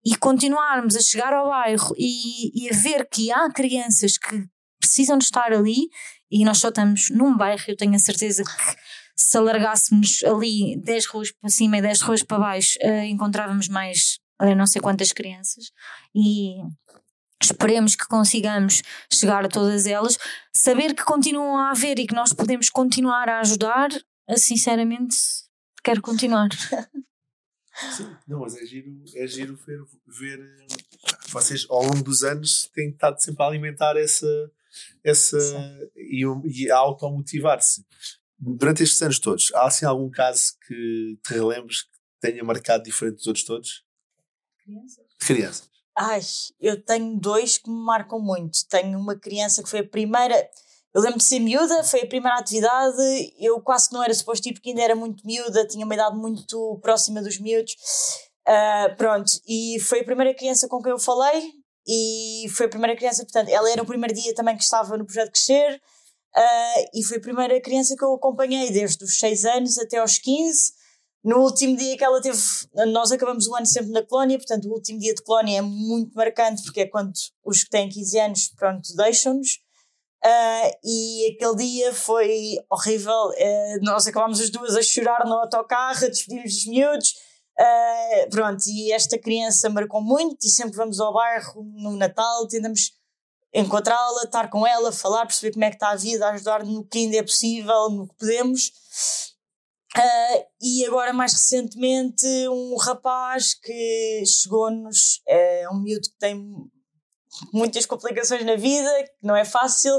[0.04, 4.46] e continuarmos a chegar ao bairro e, e a ver que há crianças que
[4.80, 5.88] precisam de estar ali
[6.30, 8.76] e nós só estamos num bairro, eu tenho a certeza que
[9.18, 14.20] se alargássemos ali 10 ruas para cima e 10 ruas para baixo, eh, encontrávamos mais
[14.40, 15.72] eh, não sei quantas crianças
[16.14, 16.62] e
[17.42, 20.16] esperemos que consigamos chegar a todas elas,
[20.54, 23.90] saber que continuam a haver e que nós podemos continuar a ajudar,
[24.28, 25.16] eh, sinceramente
[25.82, 26.50] quero continuar.
[27.96, 30.66] Sim, não, mas é giro, é giro ver, ver,
[31.28, 34.50] vocês ao longo dos anos têm estado sempre a alimentar essa,
[35.02, 35.38] essa
[35.96, 37.84] e, e a automotivar-se.
[38.38, 43.16] Durante estes anos todos, há assim algum caso que te lembres que tenha marcado diferente
[43.16, 43.84] dos outros todos?
[44.64, 45.04] Crianças?
[45.20, 45.70] De crianças.
[45.96, 46.20] Ai,
[46.60, 48.64] eu tenho dois que me marcam muito.
[48.68, 50.48] Tenho uma criança que foi a primeira.
[50.94, 52.96] Eu lembro de ser miúda, foi a primeira atividade.
[53.40, 56.16] Eu quase que não era suposto ir porque ainda era muito miúda, tinha uma idade
[56.16, 57.74] muito próxima dos miúdos.
[58.46, 61.52] Uh, pronto, e foi a primeira criança com quem eu falei.
[61.88, 65.04] E foi a primeira criança, portanto, ela era o primeiro dia também que estava no
[65.04, 65.80] projeto Crescer.
[66.38, 70.18] Uh, e foi a primeira criança que eu acompanhei desde os 6 anos até aos
[70.18, 70.72] 15.
[71.24, 72.38] No último dia que ela teve,
[72.92, 76.14] nós acabamos o ano sempre na colónia, portanto, o último dia de colónia é muito
[76.14, 77.12] marcante porque é quando
[77.44, 79.58] os que têm 15 anos, pronto, deixam-nos.
[80.24, 83.30] Uh, e aquele dia foi horrível.
[83.30, 87.08] Uh, nós acabámos as duas a chorar no autocarro, a despedir-nos dos miúdos.
[87.58, 92.92] Uh, pronto, e esta criança marcou muito e sempre vamos ao bairro no Natal, tentamos
[93.52, 96.98] encontrá-la, estar com ela, falar, perceber como é que está a vida, ajudar no que
[96.98, 98.72] ainda é possível, no que podemos.
[99.96, 106.54] Uh, e agora, mais recentemente, um rapaz que chegou-nos, é um miúdo que tem
[107.52, 109.92] muitas complicações na vida, que não é fácil,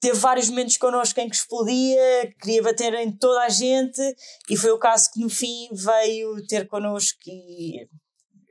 [0.00, 4.00] teve vários momentos connosco em que explodia, queria bater em toda a gente,
[4.48, 7.86] e foi o caso que no fim veio ter connosco e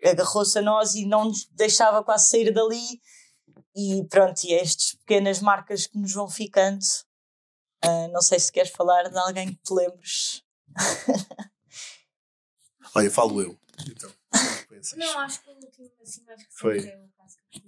[0.05, 3.01] agarrou-se a nós e não nos deixava quase sair dali.
[3.79, 6.83] E pronto, e é estas pequenas marcas que nos vão ficando.
[7.85, 10.43] Uh, não sei se queres falar de alguém que te lembres.
[12.93, 13.57] Olha, falo eu.
[13.87, 14.11] Então,
[14.97, 16.79] não, acho que o último assim Foi.
[16.89, 17.63] é o caso que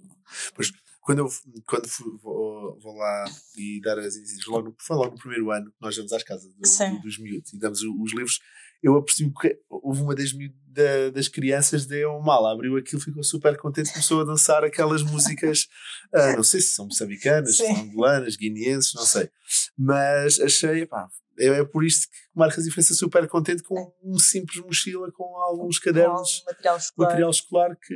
[0.53, 1.29] Pois, quando eu
[1.65, 5.71] quando fui, vou, vou, lá e dar as exigências, logo, foi logo no primeiro ano
[5.71, 8.41] que nós vamos às casas do, do, dos miúdos e damos os livros,
[8.81, 10.31] eu apercebi que houve uma das,
[10.67, 15.67] da, das crianças deu mal, abriu aquilo, ficou super contente, começou a dançar aquelas músicas,
[16.13, 19.29] uh, não sei se são moçambicanas, se são angolanas, guineenses, não sei,
[19.77, 21.07] mas achei, pá,
[21.39, 25.23] é, é por isto que marcas a diferença super contente com um simples mochila com
[25.37, 27.95] alguns cadernos, com material escolar, material escolar que,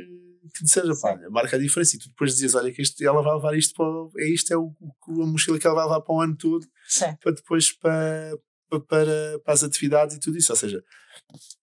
[0.54, 1.96] que seja, pá, marca a diferença.
[1.96, 4.24] E tu depois dizes, olha, que este, ela vai levar isto para.
[4.24, 4.74] É isto, é o,
[5.22, 7.16] a mochila que ela vai levar para o ano todo, Sim.
[7.22, 10.52] para depois para, para, para, as atividades e tudo isso.
[10.52, 10.82] Ou seja,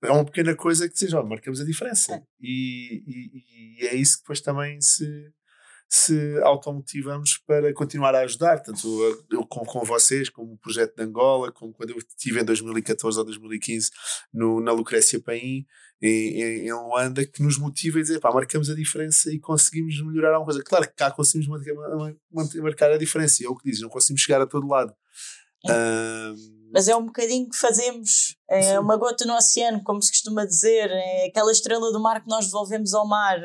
[0.03, 2.21] é uma pequena coisa que dizes, ó, marcamos a diferença.
[2.41, 5.31] E, e, e, é isso que depois também se
[5.95, 8.87] se automotivamos para continuar a ajudar, tanto
[9.31, 13.19] eu com, com vocês, como o projeto de Angola, como quando eu estive em 2014
[13.19, 13.91] ou 2015
[14.33, 15.67] no, na Lucrécia Paim,
[16.01, 20.01] em, em, em Luanda, que nos motiva a dizer, pá, marcamos a diferença e conseguimos
[20.01, 20.63] melhorar alguma coisa.
[20.63, 21.61] Claro que cá conseguimos
[22.55, 24.95] marcar a diferença, e é o que dizes, não conseguimos chegar a todo lado.
[25.69, 30.43] Um, mas é um bocadinho que fazemos, é uma gota no oceano, como se costuma
[30.43, 33.39] dizer, é aquela estrela do mar que nós devolvemos ao mar.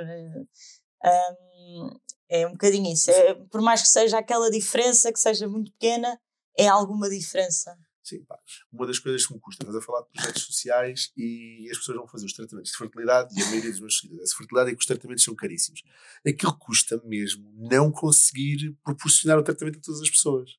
[1.04, 1.90] Um,
[2.30, 3.10] é um bocadinho isso.
[3.10, 6.18] É, por mais que seja aquela diferença, que seja muito pequena,
[6.56, 7.76] é alguma diferença.
[8.08, 8.38] Sim, pá.
[8.72, 11.98] Uma das coisas que me custa, estás a falar de projetos sociais e as pessoas
[11.98, 14.74] vão fazer os tratamentos de fertilidade e a maioria dos meus seguidores, a fertilidade é
[14.74, 15.82] que os tratamentos são caríssimos.
[16.26, 20.52] Aquilo custa mesmo não conseguir proporcionar o tratamento a todas as pessoas.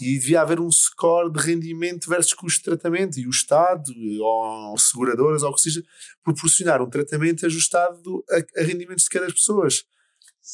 [0.00, 4.78] E devia haver um score de rendimento versus custo de tratamento e o Estado, ou
[4.78, 5.82] seguradoras, ou o que seja,
[6.22, 9.66] proporcionar um tratamento ajustado a, a rendimentos de cada pessoa.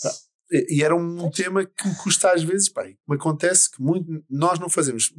[0.03, 0.28] Tá.
[0.51, 4.59] E era um tema que me custa às vezes, pá, me acontece que muito, nós
[4.59, 5.13] não fazemos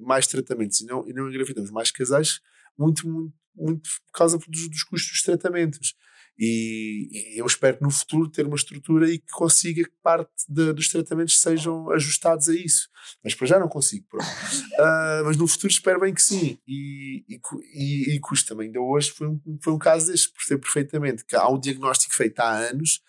[0.00, 2.40] mais tratamentos e não, e não engravidamos mais casais
[2.78, 5.94] muito, muito, muito por causa dos, dos custos dos tratamentos.
[6.42, 10.72] E, e, eu espero no futuro ter uma estrutura e que consiga que parte de,
[10.72, 12.88] dos tratamentos sejam ajustados a isso.
[13.22, 14.16] Mas para já não consigo, uh,
[15.26, 16.58] mas no futuro espero bem que sim.
[16.66, 18.68] E, e, e custa também.
[18.68, 22.40] Ainda hoje foi um, foi um caso deste, percebo perfeitamente que há um diagnóstico feito
[22.40, 23.02] há anos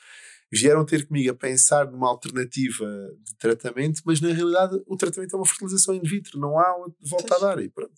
[0.51, 2.85] vieram ter comigo a pensar numa alternativa
[3.23, 7.35] de tratamento, mas na realidade o tratamento é uma fertilização in vitro, não há volta
[7.35, 7.59] a dar.
[7.61, 7.93] E pronto.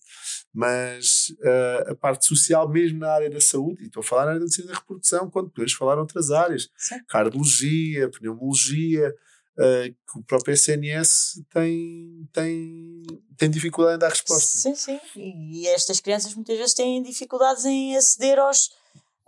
[0.52, 4.28] Mas uh, a parte social, mesmo na área da saúde, e estou a falar na
[4.28, 7.02] área da medicina da reprodução, quando podemos falar outras áreas, Sim.
[7.08, 9.12] cardiologia, pneumologia,
[9.58, 13.02] uh, que o próprio SNS tem, tem,
[13.36, 14.58] tem dificuldade em dar resposta.
[14.58, 15.00] Sim, sim.
[15.16, 18.70] E estas crianças muitas vezes têm dificuldades em aceder aos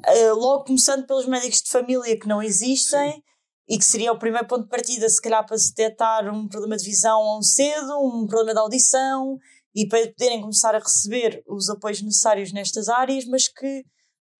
[0.05, 3.23] uh, logo começando pelos médicos de família que não existem Sim.
[3.69, 6.77] e que seria o primeiro ponto de partida, se calhar, para se detectar um problema
[6.77, 9.39] de visão cedo, um problema de audição
[9.75, 13.85] e para poderem começar a receber os apoios necessários nestas áreas, mas que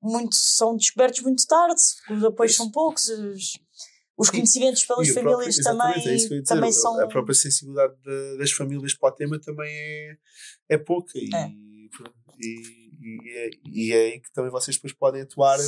[0.03, 3.59] muito, são descobertos muito tarde, os apoios são poucos, os,
[4.17, 6.99] os conhecimentos pelas famílias próprio, também, é também são.
[7.01, 10.17] A própria sensibilidade de, das famílias para o tema também é,
[10.71, 11.19] é pouca.
[11.19, 11.51] É.
[12.41, 12.86] e, e,
[13.25, 15.59] é, e é aí que também vocês depois podem atuar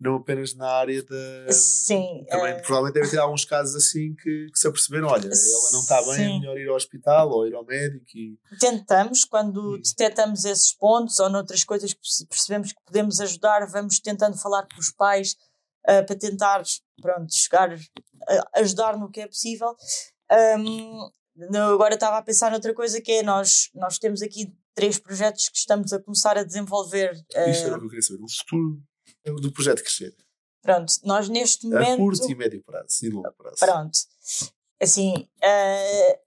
[0.00, 1.52] não apenas na área da.
[1.52, 2.24] Sim.
[2.30, 5.80] Também uh, provavelmente deve ter alguns casos assim que, que se aperceberam: olha, ela não
[5.80, 6.40] está bem, é Sim.
[6.40, 8.06] melhor ir ao hospital ou ir ao médico.
[8.14, 9.80] E, tentamos, quando Hum.
[9.82, 14.66] detectamos esses pontos ou noutras coisas que perce- percebemos que podemos ajudar, vamos tentando falar
[14.74, 15.36] com os pais
[15.86, 16.62] ah, para tentar,
[17.02, 17.70] pronto, chegar,
[18.54, 19.76] a ajudar no que é possível.
[21.50, 25.48] No- agora estava a pensar noutra coisa que é, nós, nós temos aqui três projetos
[25.48, 27.12] que estamos a começar a desenvolver.
[27.48, 28.82] isto era o que eu queria saber: o futuro
[29.40, 30.14] do projeto crescer.
[30.62, 31.98] pronto, nós neste A momento...
[31.98, 33.56] curto e médio prazo e longo prazo.
[33.58, 33.98] Pronto.
[34.80, 36.20] Assim, eh,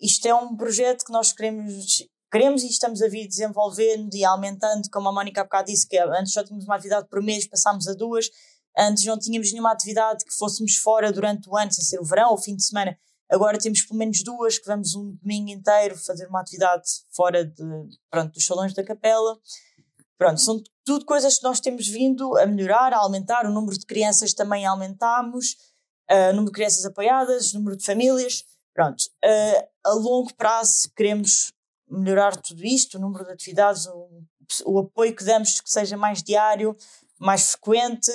[0.00, 4.88] isto é um projeto que nós queremos, queremos e estamos a vir desenvolvendo e aumentando,
[4.90, 7.86] como a Mónica há bocado disse, que antes só tínhamos uma atividade por mês, passámos
[7.88, 8.30] a duas.
[8.78, 12.30] Antes não tínhamos nenhuma atividade que fôssemos fora durante o ano, sem ser o verão
[12.30, 12.96] ou o fim de semana.
[13.30, 17.62] Agora temos pelo menos duas, que vamos um domingo inteiro fazer uma atividade fora de,
[18.10, 19.38] pronto, dos salões da capela.
[20.16, 23.46] Pronto, são tudo coisas que nós temos vindo a melhorar, a aumentar.
[23.46, 25.56] O número de crianças também aumentamos,
[26.10, 28.44] uh, número de crianças apoiadas, número de famílias.
[28.74, 31.52] Pronto, uh, a longo prazo queremos
[31.90, 34.08] melhorar tudo isto, o número de atividades, o,
[34.66, 36.76] o apoio que damos que seja mais diário,
[37.18, 38.10] mais frequente.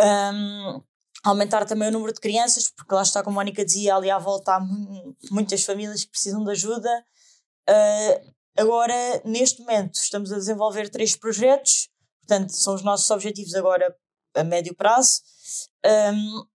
[0.00, 0.82] Um,
[1.24, 4.18] aumentar também o número de crianças, porque lá está, como a Mónica dizia, ali à
[4.18, 7.04] volta há mu- muitas famílias que precisam de ajuda.
[7.68, 13.94] Uh, agora, neste momento, estamos a desenvolver três projetos, portanto, são os nossos objetivos agora
[14.34, 15.22] a médio prazo.
[15.84, 16.46] Um,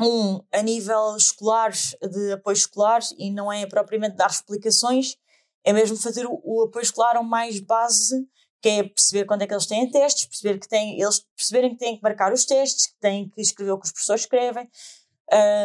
[0.00, 5.16] um a nível escolar, de apoio escolar, e não é propriamente dar explicações,
[5.64, 8.26] é mesmo fazer o, o apoio escolar ao mais base,
[8.62, 11.78] que é perceber quando é que eles têm testes, perceber que têm, eles perceberem que
[11.78, 14.70] têm que marcar os testes, que têm que escrever o que os professores escrevem,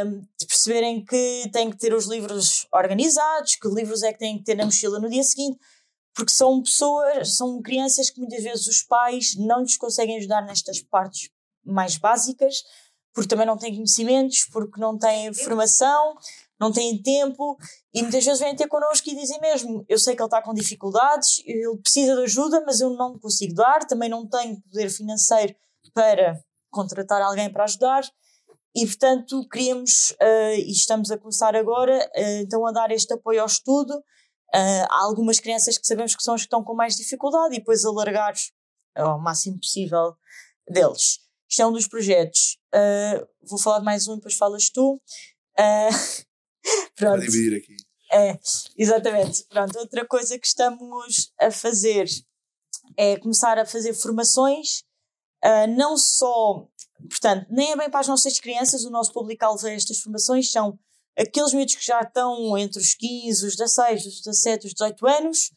[0.05, 4.43] um, perceberem que têm que ter os livros organizados, que livros é que têm que
[4.43, 5.59] ter na mochila no dia seguinte,
[6.15, 10.81] porque são pessoas, são crianças que muitas vezes os pais não lhes conseguem ajudar nestas
[10.81, 11.29] partes
[11.63, 12.63] mais básicas,
[13.13, 16.15] porque também não têm conhecimentos, porque não têm formação,
[16.59, 17.57] não têm tempo,
[17.93, 20.53] e muitas vezes vêm ter connosco e dizem mesmo: Eu sei que ele está com
[20.53, 25.55] dificuldades, ele precisa de ajuda, mas eu não consigo dar, também não tenho poder financeiro
[25.93, 26.39] para
[26.71, 28.03] contratar alguém para ajudar.
[28.75, 33.41] E, portanto, queríamos, uh, e estamos a começar agora, uh, então, a dar este apoio
[33.41, 33.91] ao estudo.
[34.53, 37.59] Uh, há algumas crianças que sabemos que são as que estão com mais dificuldade e
[37.59, 38.35] depois alargar
[38.95, 40.15] ao máximo possível
[40.69, 41.19] deles.
[41.49, 42.57] Isto é um dos projetos.
[43.41, 45.01] Vou falar de mais um, depois falas tu.
[45.59, 46.23] Uh,
[46.95, 47.21] pronto.
[47.21, 47.75] dividir aqui.
[48.11, 48.39] É,
[48.77, 49.43] exatamente.
[49.49, 52.07] Pronto, outra coisa que estamos a fazer
[52.95, 54.83] é começar a fazer formações,
[55.43, 56.67] uh, não só,
[57.09, 60.79] portanto, nem é bem para as nossas crianças, o nosso público-alvo a estas formações são
[61.17, 65.51] aqueles miúdos que já estão entre os 15, os 16, os 17, os 18 anos,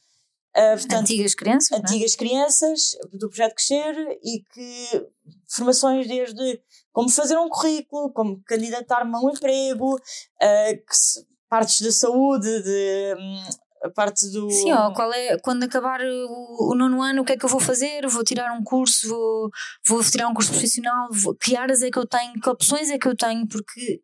[0.57, 1.71] uh, portanto, Antigas crianças.
[1.71, 1.81] não é?
[1.81, 5.07] antigas crianças do projeto Crescer e que
[5.51, 11.81] formações desde como fazer um currículo, como candidatar-me a um emprego, uh, que se- partes
[11.81, 13.43] da saúde, de, hum,
[13.83, 14.51] a parte do.
[14.51, 17.49] Sim, ó, qual é, quando acabar o, o nono ano, o que é que eu
[17.49, 18.07] vou fazer?
[18.07, 19.51] Vou tirar um curso, vou,
[19.89, 22.99] vou tirar um curso profissional, vou, que áreas é que eu tenho, que opções é
[22.99, 24.01] que eu tenho, porque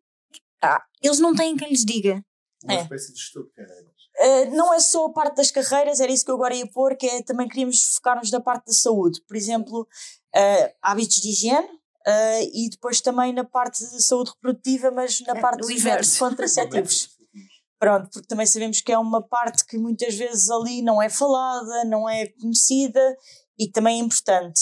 [0.63, 2.21] ah, eles não têm quem lhes diga.
[2.63, 2.81] Uma É.
[2.81, 3.87] espécie de gestor de carreiras.
[4.19, 6.95] Uh, não é só a parte das carreiras, era isso que eu agora ia pôr,
[6.97, 9.21] que é também queríamos focar-nos na parte da saúde.
[9.27, 9.87] Por exemplo,
[10.35, 15.37] uh, hábitos de higiene uh, e depois também na parte de saúde reprodutiva, mas na
[15.37, 15.89] É, parte dos inverso.
[16.11, 17.09] métodos contraceptivos.
[17.79, 21.85] Pronto, porque também sabemos que é uma parte que muitas vezes ali não é falada,
[21.85, 22.99] não é conhecida
[23.59, 24.59] e que também é importante.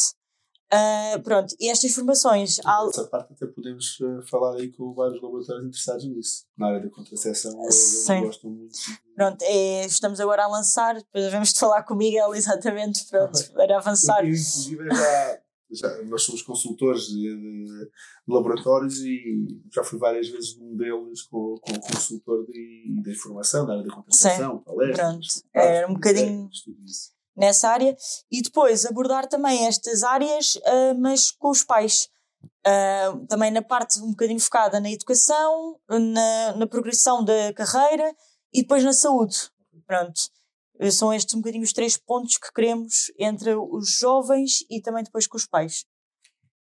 [0.69, 2.60] Ah, pronto, e estas formações.
[2.65, 6.43] há- Essa parte até podemos eh, falar aí com vários laboratórios interessados nisso.
[6.58, 7.75] Na área da contracepção, eles
[8.06, 8.21] Sim.
[8.25, 8.78] gostam muito.
[9.15, 13.54] Pronto, é, estamos agora a lançar, depois devemos de falar com o Miguel exatamente pronto,
[13.54, 14.23] para avançar.
[14.25, 15.39] Eu, inclusive, já,
[15.75, 17.89] já- nós somos consultores de, de-
[18.27, 23.65] laboratórios e já fui várias vezes num deles com, com o consultor de, de informação,
[23.65, 24.97] da área da contracepção, palestras.
[24.97, 26.49] Pronto, era um bocadinho-
[26.85, 27.11] isso.
[27.35, 27.95] nessa área
[28.31, 32.09] e depois abordar também estas áreas, ah, mas com os pais.
[32.65, 38.11] Ah, também na parte um bocadinho focada na educação, na, na progressão da carreira
[38.53, 39.35] e depois na saúde.
[39.85, 40.19] Pronto.
[40.79, 45.03] Eh, São estes um bocadinho os três pontos que queremos entre os jovens e também
[45.03, 45.85] depois com os pais.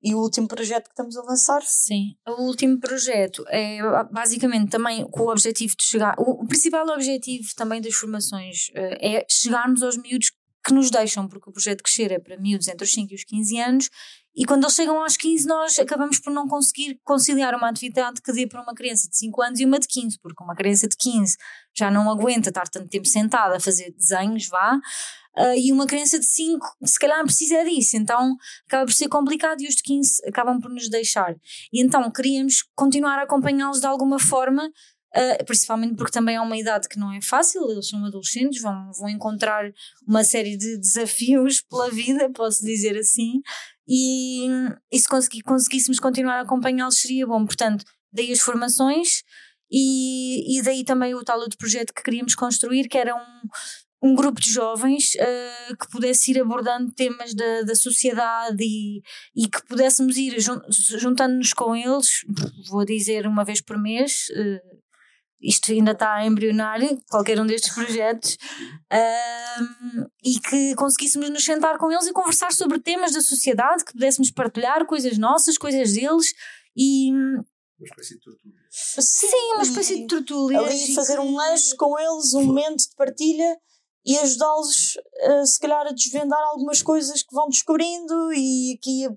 [0.04, 1.64] E o último projeto que estamos a lançar?
[1.64, 2.16] Sim.
[2.28, 3.80] O último projeto é
[4.12, 6.14] basicamente também com o objetivo de chegar.
[6.20, 10.32] O, principal objetivo também das formações eh, é chegarmos aos miúdos
[10.66, 13.24] que nos deixam, porque o projeto Crescer é para miúdos entre os 5 e os
[13.24, 13.90] 15 anos
[14.36, 18.34] E quando eles chegam aos 15, nós acabamos por não conseguir conciliar uma atividade que
[18.34, 20.98] dê para uma criança de 5 anos e uma de 15, porque uma criança de
[20.98, 21.38] 15
[21.78, 24.76] já não aguenta estar tanto tempo sentada a fazer desenhos, vá,
[25.38, 28.36] uh, e uma criança de 5 se calhar precisa disso, então
[28.68, 31.36] acaba por ser complicado e os de 15 acabam por nos deixar.
[31.72, 34.70] E então queríamos continuar a acompanhá-los de alguma forma
[35.16, 38.92] Uh, principalmente porque também é uma idade que não é fácil, eles são adolescentes, vão,
[38.92, 39.72] vão encontrar
[40.06, 43.42] uma série de desafios pela vida, posso dizer assim,
[43.88, 44.48] e,
[44.92, 47.46] e se conseguir, conseguíssemos continuar a acompanhá-los seria bom.
[47.46, 49.24] Portanto, daí as formações
[49.72, 54.16] e, e daí também o tal outro projeto que queríamos construir, que era um, um
[54.16, 59.02] grupo de jovens uh, que pudesse ir abordando temas da, da sociedade e,
[59.36, 62.26] e que pudéssemos ir jun, juntando-nos com eles,
[62.70, 64.85] vou dizer uma vez por mês, uh,
[65.42, 68.38] isto ainda está embrionário, qualquer um destes projetos,
[68.92, 73.94] um, e que conseguíssemos nos sentar com eles e conversar sobre temas da sociedade, que
[73.94, 76.34] pudéssemos partilhar coisas nossas, coisas deles
[76.76, 77.12] e.
[77.12, 78.60] Uma espécie de tertúlia.
[78.72, 80.60] Sim, uma espécie de tertúlia.
[80.60, 83.58] Ali fazer um lanche com eles, um momento de partilha
[84.06, 89.10] e ajudá-los, uh, se calhar, a desvendar algumas coisas que vão descobrindo e aqui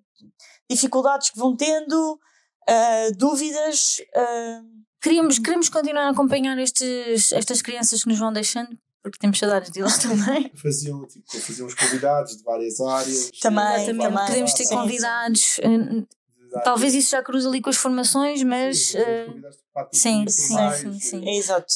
[0.68, 3.98] dificuldades que vão tendo, uh, dúvidas.
[4.16, 9.38] Uh, Queríamos, queremos continuar a acompanhar estes, estas crianças que nos vão deixando, porque temos
[9.38, 10.50] saudades deles também.
[10.56, 13.30] faziam, tipo, faziam os convidados de várias áreas.
[13.40, 14.12] Também, também.
[14.12, 15.58] Podemos ter convidados.
[15.60, 16.04] Eh,
[16.64, 18.94] talvez isso já cruza ali com as formações, mas.
[19.92, 21.72] Sim, uh, sim, sim, sim, É exato.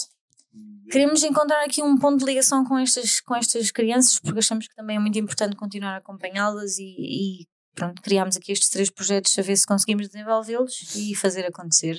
[0.91, 4.75] Queremos encontrar aqui um ponto de ligação com estas, com estas crianças, porque achamos que
[4.75, 9.39] também é muito importante continuar a acompanhá-las e, e pronto, criámos aqui estes três projetos
[9.39, 11.99] a ver se conseguimos desenvolvê-los e fazer acontecer.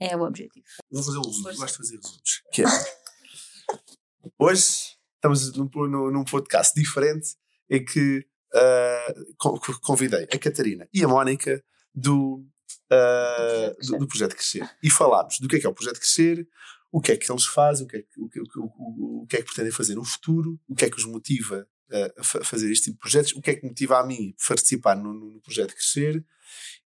[0.00, 0.64] É o objetivo.
[0.90, 2.42] Vou fazer um resumo, gosto de fazer resumos.
[2.52, 2.66] Que é,
[4.38, 7.36] hoje estamos num, num, podcast diferente
[7.68, 11.62] em que uh, convidei a Catarina e a Mónica
[11.94, 12.46] do,
[12.90, 14.68] uh, do, do, Projeto Crescer.
[14.82, 16.48] E falámos do que é que é o Projeto Crescer,
[16.90, 19.26] o que é que eles fazem, o que é que, o, que, o, o, o
[19.26, 21.68] que, é que pretendem fazer no futuro, o que é que os motiva
[22.16, 25.12] a fazer este tipo de projetos, o que é que motiva a mim participar no,
[25.12, 26.24] no Projeto Crescer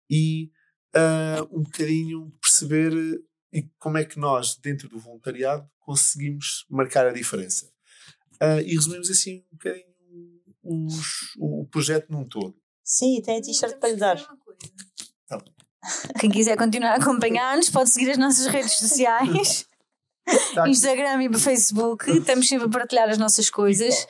[0.09, 0.51] e
[0.95, 2.93] uh, um bocadinho perceber
[3.53, 7.65] e como é que nós, dentro do voluntariado, conseguimos marcar a diferença.
[8.41, 9.91] Uh, e resumimos assim um bocadinho
[10.63, 12.55] os, o projeto num todo.
[12.83, 14.17] Sim, tem a t-shirt para lhe dar.
[15.25, 15.39] Então.
[16.19, 19.65] Quem quiser continuar a acompanhar-nos pode seguir as nossas redes sociais.
[20.53, 24.07] Tá Instagram e Facebook, estamos sempre a partilhar as nossas coisas.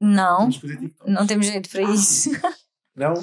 [0.00, 0.48] Não,
[1.04, 2.30] não temos jeito para isso.
[2.94, 3.14] Não?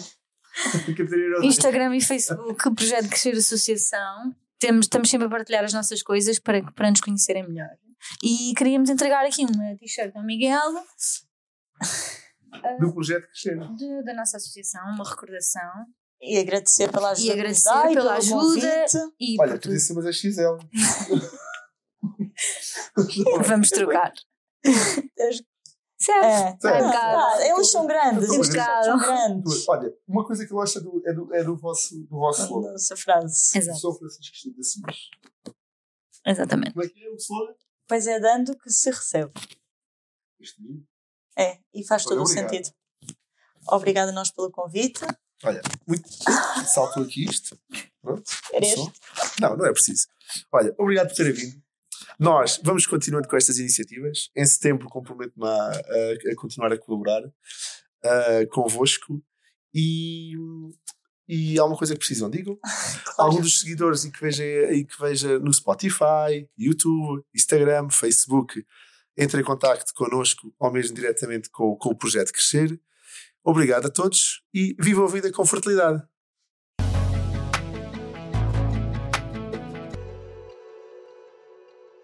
[1.44, 4.36] Instagram e Facebook, Projeto Crescer Associação.
[4.60, 7.70] Temos, estamos sempre a partilhar as nossas coisas para, para nos conhecerem melhor.
[8.24, 10.74] E queríamos entregar aqui uma t-shirt ao Miguel.
[12.80, 13.60] Do projeto Crescer.
[13.76, 15.86] De, da nossa associação, uma recordação.
[16.20, 17.28] E agradecer pela ajuda.
[17.28, 18.86] E agradecer pela ajuda.
[19.20, 20.58] E Olha, tu disse, mas é XL.
[23.46, 24.14] Vamos trocar.
[26.00, 26.68] Certo.
[26.68, 28.30] É, é, eles são grandes.
[28.30, 29.68] Eles são grandes.
[29.68, 32.44] Olha, uma coisa que eu acho é do, é do, é do vosso, do vosso
[32.44, 32.72] slogan.
[32.72, 33.58] Nossa frase.
[33.58, 33.80] Exato.
[33.80, 34.82] Sou Francisco Esteve assim.
[36.26, 36.74] Exatamente.
[36.74, 37.56] Como é que é o slogan?
[37.88, 39.32] Pois é dando que se recebe.
[40.40, 40.86] Este livro?
[41.36, 42.70] É, e faz todo o sentido.
[43.70, 45.02] Obrigada a nós pelo convite.
[45.44, 46.08] Olha, muito.
[46.66, 47.60] Salto aqui isto.
[48.02, 48.30] Pronto.
[48.54, 48.92] Era este?
[49.40, 50.08] Não, não é preciso.
[50.52, 51.64] Olha, obrigado por terem vindo.
[52.20, 54.30] Nós vamos continuando com estas iniciativas.
[54.36, 59.22] Em setembro comprometo-me a, a, a, continuar a colaborar uh, convosco.
[59.74, 60.34] E,
[61.28, 62.58] e há uma coisa que precisam, digam.
[63.18, 68.66] Algum dos seguidores e que veja, e que veja no Spotify, YouTube, Instagram, Facebook,
[69.18, 72.80] entre em contato connosco ou mesmo diretamente com, com o projeto Crescer.
[73.44, 76.04] Obrigado a todos e vivam a vida com fertilidade.